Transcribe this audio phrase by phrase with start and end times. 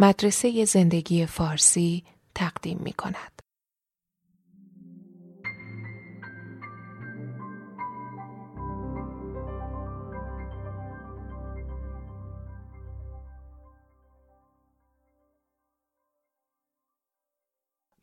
[0.00, 2.04] مدرسه زندگی فارسی
[2.34, 3.42] تقدیم می کند.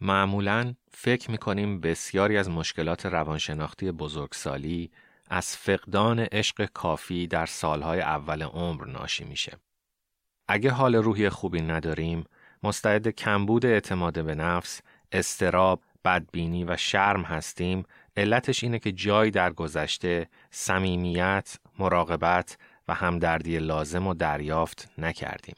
[0.01, 4.91] معمولا فکر می کنیم بسیاری از مشکلات روانشناختی بزرگسالی
[5.29, 9.57] از فقدان عشق کافی در سالهای اول عمر ناشی میشه.
[10.47, 12.23] اگه حال روحی خوبی نداریم،
[12.63, 14.81] مستعد کمبود اعتماد به نفس،
[15.11, 17.83] استراب، بدبینی و شرم هستیم،
[18.17, 25.55] علتش اینه که جایی در گذشته صمیمیت، مراقبت و همدردی لازم و دریافت نکردیم.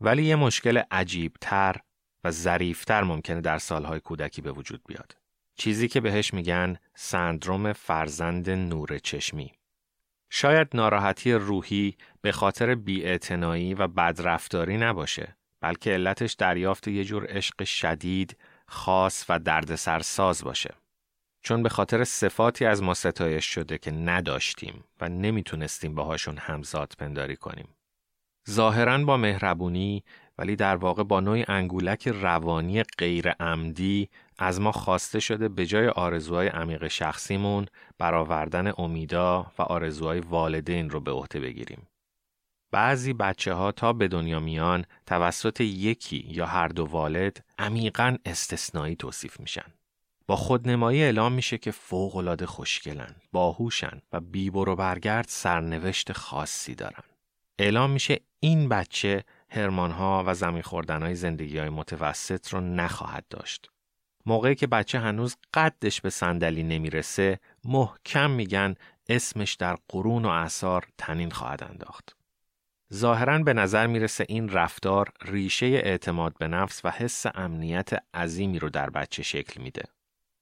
[0.00, 1.76] ولی یه مشکل عجیبتر
[2.24, 5.16] و ظریفتر ممکنه در سالهای کودکی به وجود بیاد.
[5.56, 9.52] چیزی که بهش میگن سندروم فرزند نور چشمی.
[10.30, 17.64] شاید ناراحتی روحی به خاطر بیاعتنایی و بدرفتاری نباشه بلکه علتش دریافت یه جور عشق
[17.64, 20.74] شدید، خاص و دردسرساز باشه.
[21.42, 27.36] چون به خاطر صفاتی از ما ستایش شده که نداشتیم و نمی‌تونستیم باهاشون همزاد پنداری
[27.36, 27.68] کنیم.
[28.50, 30.04] ظاهرا با مهربونی
[30.40, 35.88] ولی در واقع با نوعی انگولک روانی غیر عمدی از ما خواسته شده به جای
[35.88, 37.66] آرزوهای عمیق شخصیمون
[37.98, 41.86] برآوردن امیدا و آرزوهای والدین رو به عهده بگیریم.
[42.70, 48.96] بعضی بچه ها تا به دنیا میان توسط یکی یا هر دو والد عمیقا استثنایی
[48.96, 49.72] توصیف میشن.
[50.26, 57.02] با خودنمایی اعلام میشه که فوقالعاده خوشگلن، باهوشن و بیبر و برگرد سرنوشت خاصی دارن.
[57.58, 63.70] اعلام میشه این بچه هرمانها و زمین خوردنهای زندگی های متوسط رو نخواهد داشت.
[64.26, 68.74] موقعی که بچه هنوز قدش به صندلی نمی‌رسه محکم میگن
[69.08, 72.16] اسمش در قرون و اثار تنین خواهد انداخت.
[72.94, 78.70] ظاهرا به نظر می‌رسه این رفتار ریشه اعتماد به نفس و حس امنیت عظیمی رو
[78.70, 79.82] در بچه شکل میده.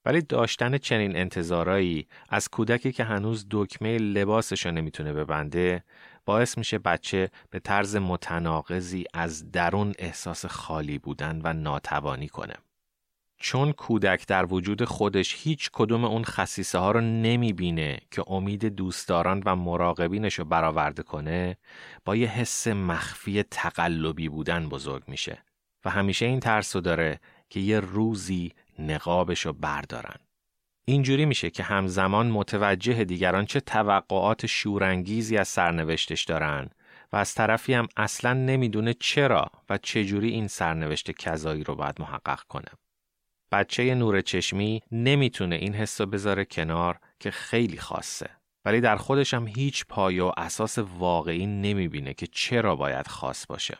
[0.09, 5.83] ولی داشتن چنین انتظارایی از کودکی که هنوز دکمه لباسش رو نمی‌تونه ببنده
[6.25, 12.53] باعث میشه بچه به طرز متناقضی از درون احساس خالی بودن و ناتوانی کنه.
[13.37, 19.43] چون کودک در وجود خودش هیچ کدوم اون خصیصه ها رو نمی‌بینه که امید دوستداران
[19.45, 21.57] و مراقبینش رو برآورده کنه
[22.05, 25.43] با یه حس مخفی تقلبی بودن بزرگ میشه
[25.85, 30.15] و همیشه این ترس رو داره که یه روزی نقابش رو بردارن.
[30.85, 36.69] اینجوری میشه که همزمان متوجه دیگران چه توقعات شورانگیزی از سرنوشتش دارن
[37.13, 42.41] و از طرفی هم اصلا نمی‌دونه چرا و چجوری این سرنوشت کذایی رو باید محقق
[42.43, 42.71] کنه.
[43.51, 48.29] بچه نور چشمی نمی‌تونه این حس بذاره کنار که خیلی خاصه.
[48.65, 53.77] ولی در خودش هم هیچ پایه و اساس واقعی نمی‌بینه که چرا باید خاص باشه.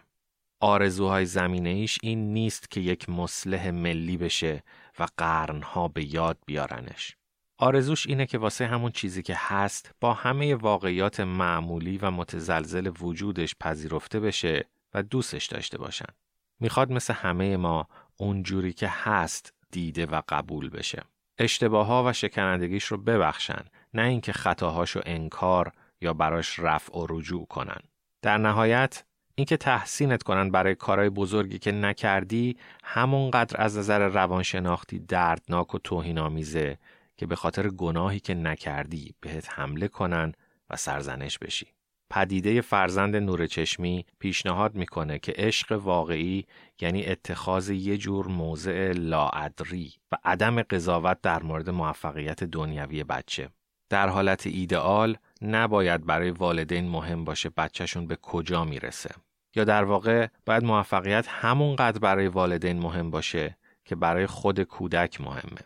[0.59, 4.63] آرزوهای زمینه ایش این نیست که یک مسلح ملی بشه
[4.99, 7.15] و قرنها به یاد بیارنش.
[7.57, 13.55] آرزوش اینه که واسه همون چیزی که هست با همه واقعیات معمولی و متزلزل وجودش
[13.59, 16.13] پذیرفته بشه و دوستش داشته باشن.
[16.59, 17.87] می‌خواد مثل همه ما
[18.17, 21.03] اونجوری که هست دیده و قبول بشه.
[21.37, 25.71] اشتباه ها و شکنندگیش رو ببخشن نه اینکه خطاهاشو انکار
[26.01, 27.79] یا براش رفع و رجوع کنن.
[28.21, 29.03] در نهایت
[29.39, 36.77] اینکه تحسینت کنن برای کارهای بزرگی که نکردی همونقدر از نظر روانشناختی دردناک و توهینآمیزه
[37.17, 40.33] که به خاطر گناهی که نکردی بهت حمله کنن
[40.69, 41.67] و سرزنش بشی.
[42.09, 46.45] پدیده فرزند نور چشمی پیشنهاد می‌کنه که عشق واقعی
[46.81, 53.49] یعنی اتخاذ یه جور موضع لاعدری و عدم قضاوت در مورد موفقیت دنیوی بچه.
[53.89, 59.09] در حالت ایدئال نباید برای والدین مهم باشه بچهشون به کجا می‌رسه.
[59.55, 65.61] یا در واقع باید موفقیت همونقدر برای والدین مهم باشه که برای خود کودک مهمه.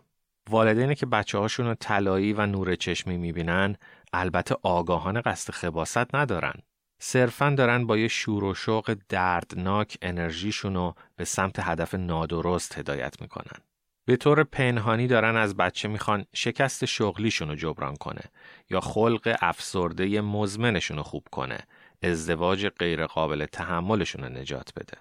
[0.50, 3.76] والدینی که بچه هاشون رو طلایی و نور چشمی می‌بینن
[4.14, 6.54] البته آگاهان قصد خباست ندارن.
[7.00, 13.22] صرفا دارن با یه شور و شوق دردناک انرژیشون رو به سمت هدف نادرست هدایت
[13.22, 13.73] می‌کنن.
[14.06, 18.22] به طور پنهانی دارن از بچه می‌خوان شکست شغلیشون رو جبران کنه
[18.70, 21.60] یا خلق افسرده مزمنشون رو خوب کنه
[22.02, 24.98] ازدواج غیرقابل تحملشون رو نجات بده.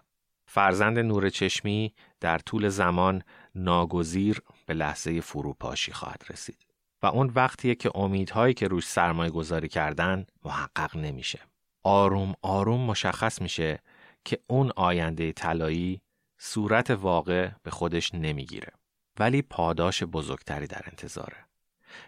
[0.47, 3.23] فرزند نور چشمی در طول زمان
[3.55, 6.67] ناگزیر به لحظه فروپاشی خواهد رسید
[7.03, 11.39] و اون وقتیه که امیدهایی که روش سرمایه گذاری کردن محقق نمیشه.
[11.83, 13.79] آروم آروم مشخص میشه
[14.25, 16.01] که اون آینده طلایی
[16.39, 18.73] صورت واقع به خودش نمی‌گیره
[19.19, 21.37] ولی پاداش بزرگتری در انتظاره.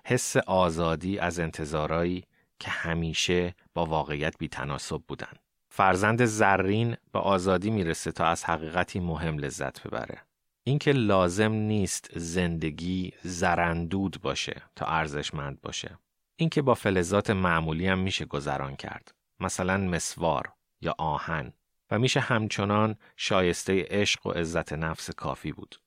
[0.04, 2.24] حس آزادی از انتظارایی
[2.58, 5.32] که همیشه با واقعیت بیتناسب بودن.
[5.68, 10.22] فرزند زرین به آزادی می‌رسه تا از حقیقتی مهم لذت ببره.
[10.64, 15.98] اینکه لازم نیست زندگی زرندود باشه تا ارزشمند باشه.
[16.36, 19.14] اینکه با فلزات معمولی هم میشه گذران کرد.
[19.40, 21.52] مثلا مسوار یا آهن
[21.90, 25.80] و میشه همچنان شایسته عشق و عزت نفس کافی بود.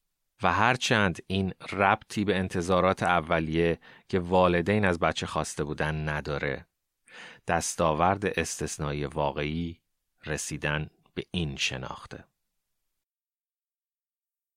[0.43, 3.79] و هرچند این ربطی به انتظارات اولیه
[4.09, 6.65] که والدین از بچه خواسته بودن نداره
[7.47, 9.79] دستاورد استثنایی واقعی
[10.25, 12.23] رسیدن به این شناخته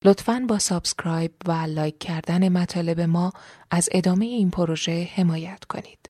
[0.05, 3.33] لطفاً با subscribe و like کردن مطالب ما
[3.71, 6.10] از ادامه این پروژه حمایت کنید.